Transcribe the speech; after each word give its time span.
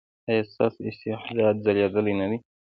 ایا 0.29 0.43
ستاسو 0.51 0.79
استعداد 0.89 1.55
ځلیدلی 1.65 2.13
نه 2.19 2.25
دی؟ 2.29 2.37